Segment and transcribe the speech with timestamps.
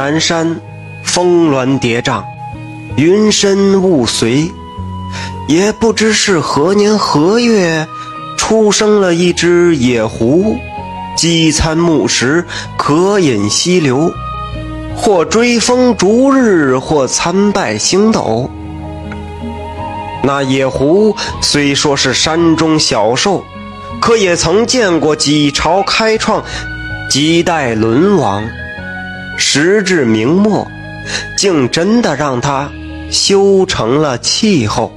[0.00, 0.58] 南山，
[1.04, 2.24] 峰峦叠嶂，
[2.96, 4.50] 云深雾随。
[5.46, 7.86] 也不知是何年何月，
[8.38, 10.56] 出生了一只野狐，
[11.14, 12.46] 饥餐木石，
[12.78, 14.10] 渴饮溪流，
[14.96, 18.50] 或追风逐日，或参拜星斗。
[20.22, 23.44] 那野狐虽说是山中小兽，
[24.00, 26.42] 可也曾见过几朝开创，
[27.10, 28.42] 几代沦亡。
[29.40, 30.68] 时至明末，
[31.36, 32.70] 竟真的让他
[33.10, 34.92] 修成了气候。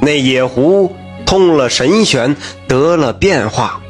[0.00, 0.94] 那野狐
[1.26, 2.34] 通了神玄，
[2.68, 3.80] 得了变化，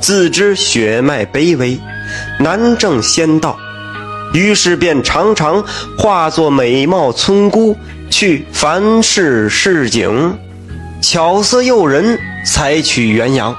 [0.00, 1.80] 自知血脉卑微，
[2.40, 3.56] 难正仙道，
[4.34, 5.64] 于是便常常
[5.96, 7.76] 化作美貌村姑
[8.10, 10.36] 去凡世市井，
[11.00, 13.56] 巧色诱人，采取元阳。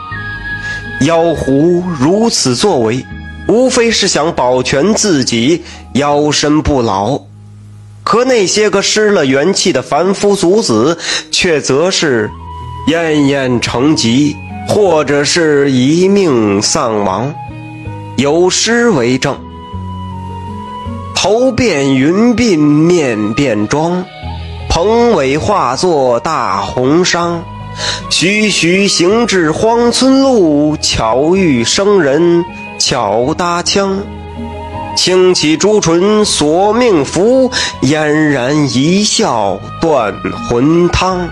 [1.02, 3.06] 妖狐如此作为，
[3.48, 7.22] 无非是想保全自己，腰身不老。
[8.04, 10.98] 可那些个失了元气的凡夫俗子，
[11.32, 12.30] 却则是
[12.88, 14.36] 奄奄成疾，
[14.68, 17.34] 或者是一命丧亡。
[18.18, 19.38] 有诗为证
[21.16, 24.06] ：“头变云鬓面变妆，
[24.70, 27.40] 蓬尾化作大红裳。
[28.10, 32.46] 徐徐行至荒村路，巧遇生人
[32.84, 33.98] 巧搭腔。”
[34.98, 37.50] 轻启朱唇索命符，
[37.82, 40.14] 嫣然一笑断
[40.48, 41.30] 魂汤。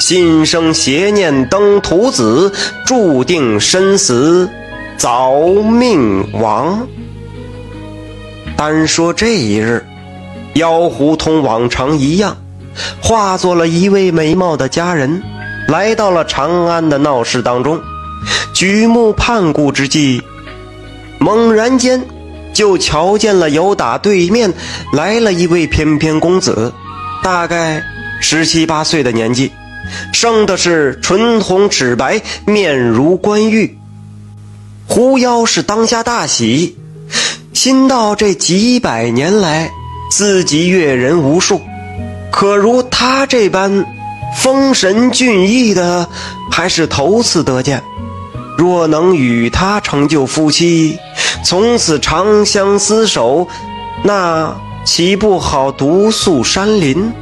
[0.00, 2.52] 心生邪念登徒子，
[2.84, 4.50] 注定身死
[4.98, 6.86] 早命亡。
[8.56, 9.86] 单说这一日，
[10.54, 12.36] 妖狐同往常一样，
[13.00, 15.22] 化作了一位美貌的佳人，
[15.68, 17.80] 来到了长安的闹市当中。
[18.52, 20.22] 举目盼顾之际，
[21.22, 22.02] 猛然间。
[22.54, 24.52] 就瞧见了，有打对面
[24.92, 26.70] 来了一位翩翩公子，
[27.22, 27.82] 大概
[28.20, 29.50] 十七八岁的年纪，
[30.12, 33.78] 生的是唇红齿白，面如冠玉。
[34.86, 36.76] 狐妖是当下大喜，
[37.54, 39.70] 心道这几百年来
[40.10, 41.58] 自己阅人无数，
[42.30, 43.86] 可如他这般
[44.36, 46.06] 风神俊逸的，
[46.50, 47.82] 还是头次得见。
[48.58, 50.98] 若能与他成就夫妻，
[51.44, 53.46] 从此长相厮守，
[54.02, 57.12] 那岂不好独宿山林？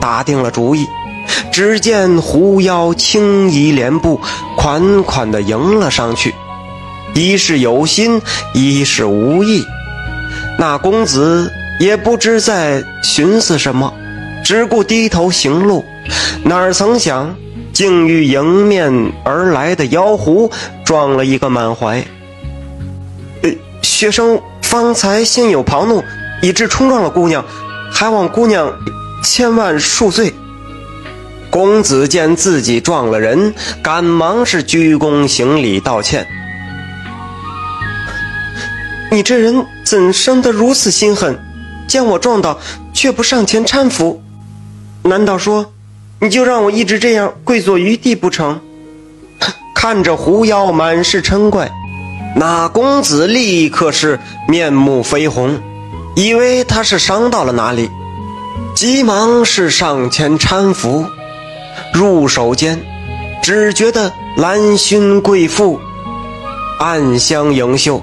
[0.00, 0.86] 打定了主意，
[1.52, 4.20] 只见狐妖轻移莲步，
[4.56, 6.34] 款款地迎了上去，
[7.14, 8.20] 一是有心，
[8.54, 9.64] 一是无意。
[10.58, 13.92] 那公子也不知在寻思什么，
[14.44, 15.84] 只顾低头行路，
[16.44, 17.34] 哪曾想。
[17.70, 20.50] 竟与迎面而来的妖狐
[20.84, 22.04] 撞了一个满怀。
[23.98, 26.04] 学生方才心有旁骛，
[26.40, 27.44] 以致冲撞了姑娘，
[27.90, 28.72] 还望姑娘
[29.24, 30.32] 千万恕罪。
[31.50, 36.24] 公子见自己撞了人，赶忙是鞠躬行礼道歉。
[39.10, 41.36] 你这人怎生得如此心狠？
[41.88, 42.56] 见我撞倒，
[42.94, 44.22] 却不上前搀扶？
[45.02, 45.72] 难道说？
[46.20, 48.60] 你就让我一直这样跪坐于地不成？
[49.74, 51.68] 看着狐妖满是嗔怪，
[52.38, 55.60] 那公子立刻是面目绯红，
[56.14, 57.90] 以为他是伤到了哪里，
[58.76, 61.04] 急忙是上前搀扶。
[61.92, 62.80] 入手间，
[63.42, 65.80] 只觉得兰薰贵妇，
[66.78, 68.00] 暗香盈袖；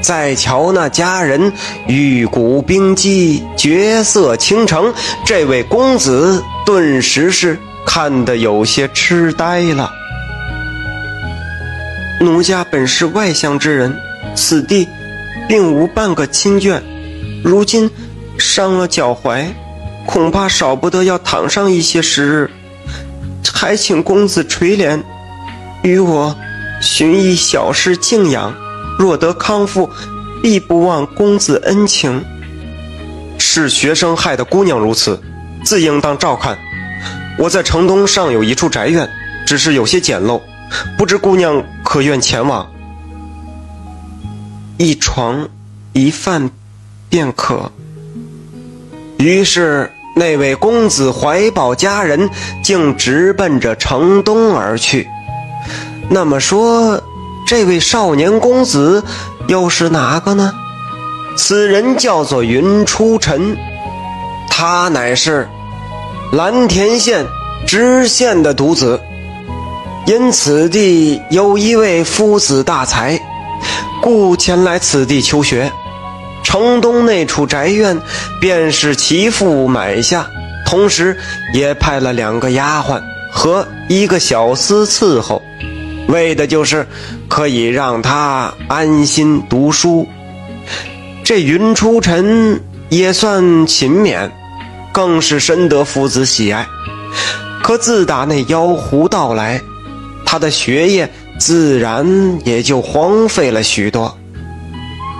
[0.00, 1.52] 再瞧那佳人，
[1.86, 4.94] 玉骨冰肌，绝色倾城，
[5.26, 6.42] 这位公子。
[6.64, 9.90] 顿时是看得有些痴呆了。
[12.20, 13.94] 奴家本是外乡之人，
[14.34, 14.88] 此地
[15.48, 16.80] 并无半个亲眷，
[17.44, 17.88] 如今
[18.38, 19.46] 伤了脚踝，
[20.04, 22.50] 恐怕少不得要躺上一些时日，
[23.52, 25.00] 还请公子垂怜，
[25.82, 26.36] 与我
[26.80, 28.54] 寻一小事静养。
[28.98, 29.88] 若得康复，
[30.42, 32.24] 必不忘公子恩情。
[33.38, 35.20] 是学生害的姑娘如此。
[35.64, 36.56] 自应当照看。
[37.38, 39.08] 我在城东尚有一处宅院，
[39.46, 40.40] 只是有些简陋，
[40.96, 42.70] 不知姑娘可愿前往？
[44.76, 45.48] 一床
[45.92, 46.50] 一饭
[47.08, 47.70] 便可。
[49.18, 52.30] 于是那位公子怀抱佳人，
[52.62, 55.08] 竟直奔着城东而去。
[56.08, 57.02] 那么说，
[57.46, 59.02] 这位少年公子
[59.48, 60.52] 又是哪个呢？
[61.36, 63.56] 此人叫做云初尘，
[64.48, 65.48] 他乃是。
[66.32, 67.26] 蓝田县
[67.66, 69.00] 知县的独子，
[70.08, 73.20] 因此地有一位夫子大才，
[74.00, 75.70] 故前来此地求学。
[76.42, 78.00] 城东那处宅院
[78.40, 80.26] 便是其父买下，
[80.64, 81.14] 同时
[81.52, 85.42] 也派了两个丫鬟和一个小厮伺候，
[86.08, 86.88] 为的就是
[87.28, 90.08] 可以让他安心读书。
[91.22, 92.58] 这云初尘
[92.88, 94.30] 也算勤勉，
[94.90, 96.66] 更是深得夫子喜爱。
[97.62, 99.60] 可自打那妖狐到来，
[100.30, 104.18] 他的学业自然也就荒废了许多。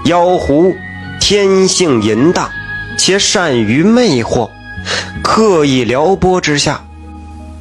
[0.05, 0.75] 妖狐
[1.19, 2.51] 天性淫荡，
[2.99, 4.51] 且善于魅惑，
[5.23, 6.85] 刻意撩拨之下，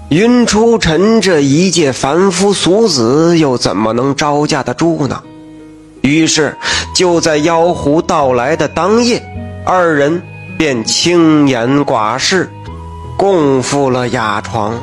[0.09, 5.23] 云初尘这一介凡夫俗子又怎么能招架得住呢？
[6.01, 6.57] 于是，
[6.93, 9.25] 就在妖狐到来的当夜，
[9.65, 10.21] 二人
[10.57, 12.49] 便轻言寡事，
[13.17, 14.77] 共赴了雅床。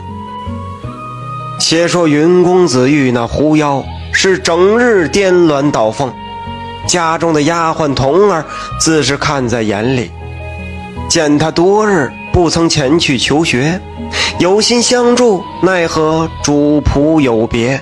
[1.58, 6.12] 且说云公子遇那狐妖，是整日颠鸾倒凤，
[6.86, 8.44] 家中的丫鬟童儿
[8.78, 10.10] 自是看在眼里，
[11.08, 13.80] 见他多日不曾前去求学，
[14.38, 17.80] 有心相助，奈何主仆有别，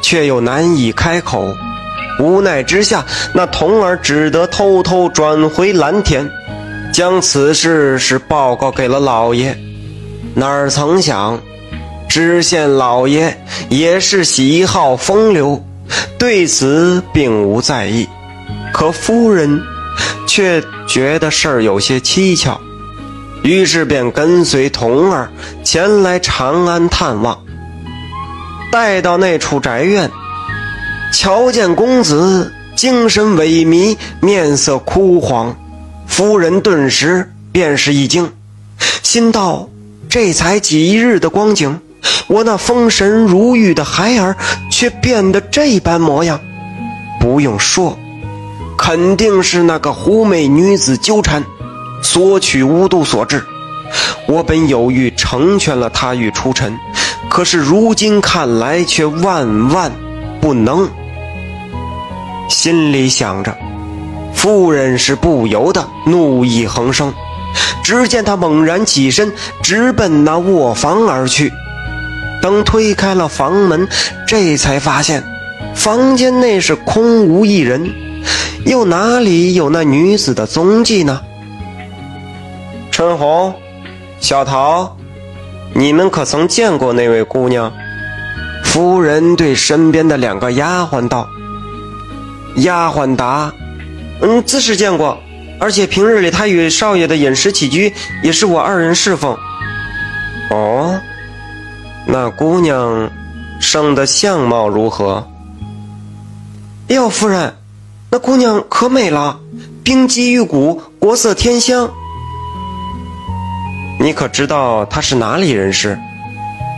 [0.00, 1.44] 却又难以开口。
[2.20, 3.04] 无奈之下，
[3.34, 6.28] 那童儿只得偷偷转回蓝田，
[6.92, 9.56] 将此事是报告给了老爷。
[10.34, 11.40] 哪儿曾想，
[12.18, 15.64] 知县老爷也是喜好风流，
[16.18, 18.08] 对此并无在意。
[18.72, 19.62] 可夫人
[20.26, 22.60] 却觉得事儿有些蹊跷，
[23.44, 25.30] 于是便跟随童儿
[25.62, 27.38] 前来长安探望。
[28.72, 30.10] 待到那处宅院。
[31.12, 35.56] 瞧见公子精神萎靡，面色枯黄，
[36.08, 38.32] 夫人顿时便是一惊，
[39.04, 39.68] 心道：
[40.08, 41.80] 这才几日的光景，
[42.26, 44.36] 我那风神如玉的孩儿
[44.70, 46.40] 却变得这般模样。
[47.20, 47.98] 不用说，
[48.76, 51.42] 肯定是那个狐媚女子纠缠，
[52.02, 53.44] 索取无度所致。
[54.26, 56.78] 我本有意成全了他与初尘，
[57.28, 59.90] 可是如今看来却万万
[60.40, 60.88] 不能。
[62.48, 63.56] 心里想着，
[64.34, 67.12] 夫人是不由得怒意横生。
[67.82, 71.50] 只见他猛然起身，直奔那卧房而去。
[72.42, 73.88] 等推开了房门，
[74.26, 75.22] 这才发现
[75.74, 77.90] 房间内是空无一人，
[78.64, 81.20] 又哪里有那女子的踪迹呢？
[82.90, 83.54] 春红、
[84.20, 84.96] 小桃，
[85.74, 87.72] 你们可曾见过那位姑娘？
[88.64, 91.28] 夫人对身边的两个丫鬟道。
[92.56, 93.52] 丫鬟答
[94.20, 95.16] ：“嗯，自是见过，
[95.60, 97.92] 而且平日里她与少爷的饮食起居
[98.22, 99.36] 也是我二人侍奉。”
[100.50, 101.00] 哦，
[102.10, 103.10] 那姑娘
[103.60, 105.28] 生的相貌如何？
[106.88, 107.54] 哟，夫人，
[108.10, 109.38] 那姑娘可美了，
[109.84, 111.90] 冰肌玉骨，国色天香。
[114.00, 115.98] 你可知道她是哪里人士？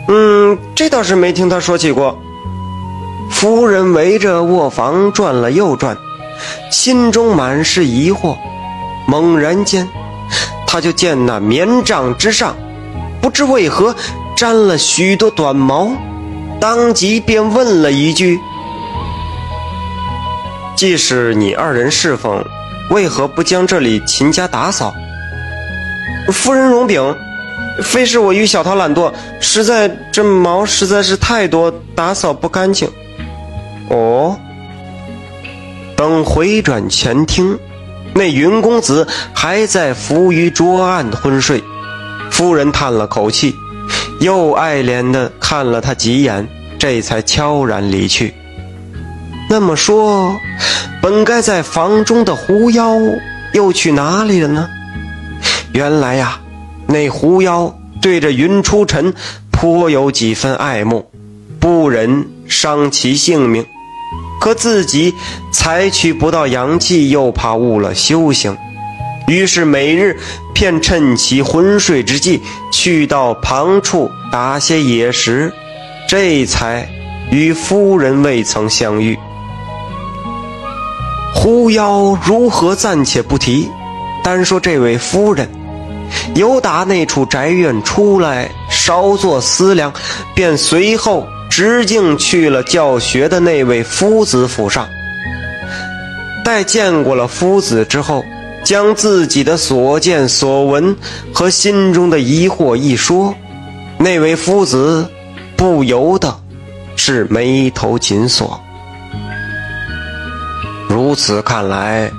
[0.09, 2.19] 嗯，这倒是没听她说起过。
[3.31, 5.97] 夫人围着卧房转了又转，
[6.73, 8.37] 心中满是疑惑。
[9.07, 9.89] 猛然间，
[10.67, 12.57] 他就见那棉帐之上，
[13.21, 13.95] 不知为何
[14.41, 15.93] 沾了许多短毛，
[16.59, 18.41] 当即便问了一句
[20.75, 22.43] ：“既是你二人侍奉，
[22.89, 24.95] 为何不将这里勤加打扫？”
[26.33, 27.15] 夫人容禀，
[27.83, 32.89] 非是我与小桃懒惰，实在这毛实在是太多，打扫不干净。
[33.91, 34.39] 哦，
[35.95, 37.59] 等回转前厅，
[38.15, 41.63] 那云公子还在伏于桌案昏睡。
[42.31, 43.55] 夫人叹了口气，
[44.21, 46.47] 又爱怜地看了他几眼，
[46.79, 48.35] 这才悄然离去。
[49.49, 50.37] 那么说，
[51.01, 52.95] 本该在房中的狐妖
[53.55, 54.69] 又去哪里了呢？
[55.73, 56.39] 原来呀，
[56.87, 59.15] 那狐妖对着云初尘
[59.51, 61.11] 颇有几分爱慕，
[61.59, 63.65] 不忍伤其性命。
[64.39, 65.15] 可自己
[65.51, 68.57] 采取不到阳气，又怕误了修行，
[69.27, 70.19] 于是每日
[70.61, 75.51] 便趁其昏睡之际，去到旁处打些野食，
[76.07, 76.87] 这才
[77.31, 79.19] 与夫人未曾相遇。
[81.35, 83.71] 狐妖如何暂且不提，
[84.23, 85.49] 单说这位夫人，
[86.35, 89.91] 由打那处宅院出来，稍作思量，
[90.35, 91.27] 便随后。
[91.49, 94.87] 直径去了教学的那位夫子府上，
[96.45, 98.25] 待见过了夫子之后，
[98.65, 100.97] 将自己的所见所闻
[101.33, 103.35] 和心中的疑惑一说，
[103.99, 105.09] 那位夫子
[105.57, 106.35] 不由得
[106.97, 108.61] 是眉头紧锁。
[110.89, 112.11] 如此看来，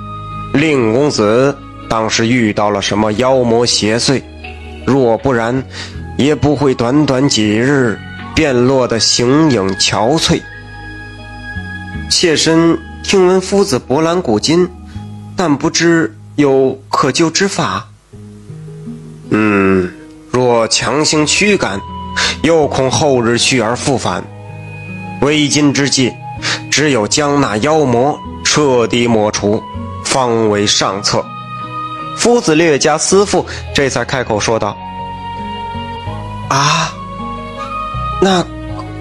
[0.52, 1.56] 令公子
[1.88, 4.22] 当是遇到了什么妖魔邪祟，
[4.84, 5.62] 若不然，
[6.18, 7.98] 也不会短短几日
[8.34, 10.40] 便落得形影憔悴。
[12.10, 14.68] 妾身听闻夫子博览古今，
[15.36, 17.88] 但不知有可救之法。
[19.30, 19.92] 嗯，
[20.30, 21.80] 若强行驱赶，
[22.42, 24.24] 又恐后日去而复返。
[25.20, 26.12] 为今之计，
[26.70, 29.62] 只有将那妖魔彻底抹除，
[30.04, 31.24] 方为上策。
[32.16, 34.76] 夫子略加思忖，这才开口说道
[36.50, 36.92] ：“啊，
[38.20, 38.44] 那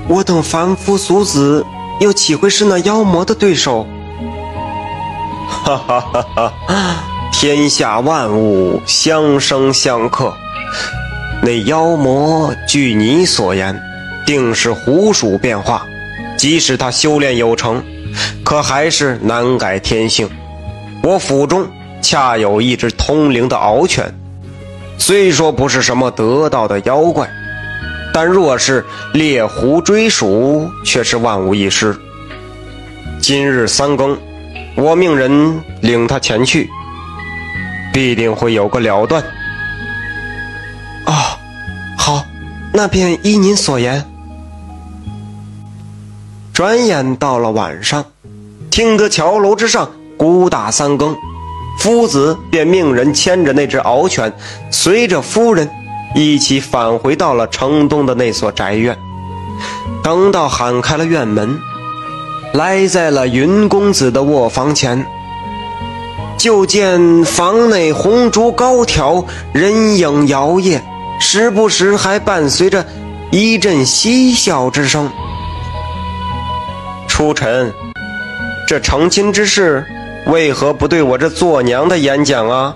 [0.07, 1.65] 我等凡夫俗子，
[1.99, 3.85] 又岂会是那妖魔的对手？”
[5.49, 7.03] 哈哈哈哈哈！
[7.41, 10.31] 天下万物相生相克，
[11.41, 13.81] 那妖魔据你所言，
[14.27, 15.83] 定是狐鼠变化。
[16.37, 17.83] 即使他修炼有成，
[18.43, 20.29] 可还是难改天性。
[21.01, 21.67] 我府中
[21.99, 24.13] 恰有一只通灵的獒犬，
[24.99, 27.27] 虽说不是什么得道的妖怪，
[28.13, 31.97] 但若是猎狐追鼠，却是万无一失。
[33.19, 34.15] 今日三更，
[34.75, 36.69] 我命人领他前去，
[37.93, 39.23] 必定会有个了断。
[41.05, 41.13] 哦，
[41.97, 42.25] 好，
[42.73, 44.05] 那便依您所言。
[46.53, 48.05] 转眼到了晚上，
[48.69, 51.15] 听得桥楼之上鼓打三更，
[51.79, 54.31] 夫子便命人牵着那只獒犬，
[54.69, 55.69] 随着夫人
[56.13, 58.97] 一起返回到了城东的那所宅院。
[60.03, 61.57] 等到喊开了院门，
[62.53, 65.05] 来在了云公子的卧房前，
[66.41, 70.81] 就见房内红烛高挑，人影摇曳，
[71.19, 72.83] 时不时还伴随着
[73.29, 75.07] 一阵嬉笑之声。
[77.07, 77.71] 初晨，
[78.67, 79.85] 这成亲之事，
[80.25, 82.73] 为何不对我这做娘的演讲啊？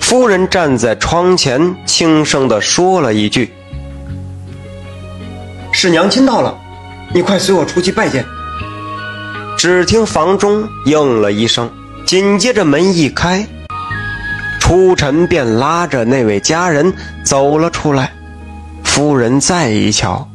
[0.00, 3.54] 夫人站在窗前，轻声地说了一句
[5.70, 6.58] ：“是娘亲到了，
[7.12, 8.24] 你快随我出去拜见。”
[9.56, 11.70] 只听房中应了一声，
[12.06, 13.46] 紧接着门一开，
[14.60, 16.92] 初晨便拉着那位家人
[17.24, 18.12] 走了出来。
[18.82, 20.28] 夫人再一瞧，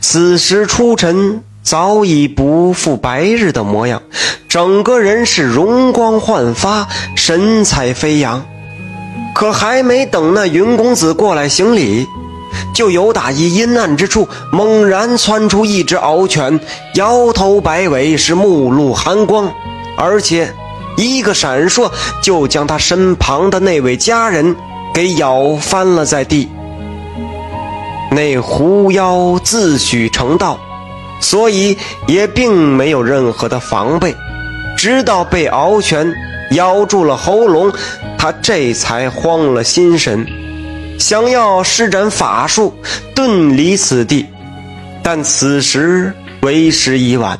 [0.00, 1.42] 此时初晨。
[1.62, 4.02] 早已不复白日的模样，
[4.50, 8.44] 整个人是容光焕发，神采飞扬。
[9.34, 12.06] 可还没等那云公子过来行礼，
[12.74, 16.60] 就有打一阴暗之处猛然窜出一只獒犬，
[16.96, 19.50] 摇头摆尾，是目露寒光，
[19.96, 20.52] 而且
[20.96, 21.90] 一个闪烁
[22.22, 24.54] 就将他身旁的那位家人
[24.94, 26.48] 给咬翻了在地。
[28.10, 30.58] 那狐妖自诩成道。
[31.20, 34.14] 所以也并没有任何的防备，
[34.76, 36.12] 直到被獒犬
[36.50, 37.72] 咬住了喉咙，
[38.18, 40.26] 他这才慌了心神，
[40.98, 42.74] 想要施展法术
[43.14, 44.26] 遁离此地，
[45.02, 47.38] 但此时为时已晚，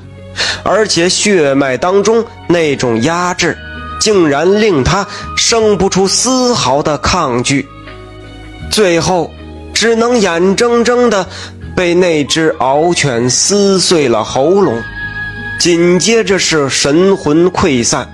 [0.63, 3.57] 而且血脉当中那种压制，
[4.01, 7.69] 竟然令他生不出丝毫的抗拒，
[8.71, 9.31] 最后
[9.73, 11.27] 只能眼睁睁的。
[11.77, 14.81] 被那只獒犬撕碎了喉咙，
[15.59, 18.09] 紧接着是神魂溃散，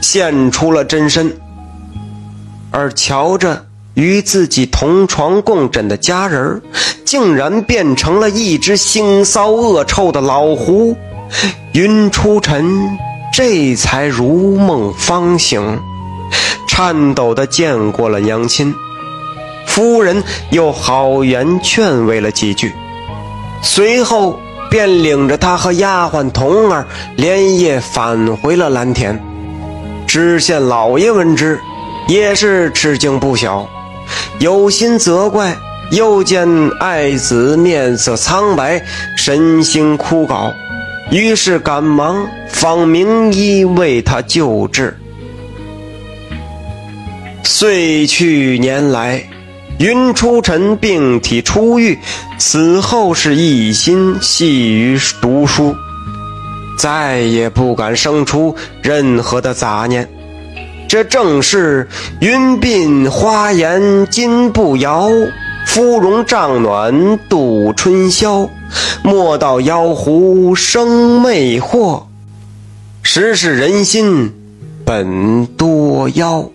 [0.00, 1.32] 现出了真身。
[2.72, 6.60] 而瞧着与自己同床共枕的家人
[7.04, 10.96] 竟然变成了一只腥骚恶臭的老狐。
[11.72, 12.98] 云初尘
[13.32, 15.78] 这才如梦方醒，
[16.68, 18.74] 颤抖的见过了娘亲，
[19.66, 22.74] 夫人又好言劝慰了几句。
[23.62, 24.38] 随后
[24.70, 29.20] 便领着他和丫鬟童儿连夜返回了蓝田。
[30.06, 31.60] 知县老爷闻之，
[32.08, 33.68] 也是吃惊不小，
[34.38, 35.56] 有心责怪，
[35.90, 36.48] 又见
[36.80, 38.82] 爱子面色苍白，
[39.16, 40.52] 神心枯槁，
[41.10, 44.96] 于是赶忙访名医为他救治。
[47.42, 49.22] 岁去年来。
[49.78, 51.98] 云初尘病体初愈，
[52.38, 55.76] 此后是一心系于读书，
[56.78, 60.08] 再也不敢生出任何的杂念。
[60.88, 61.86] 这正是
[62.22, 65.10] 云鬓花颜金步摇，
[65.76, 68.48] 芙蓉帐暖度春宵。
[69.02, 72.04] 莫道妖狐生魅惑，
[73.02, 74.32] 实是人心
[74.86, 76.48] 本多妖。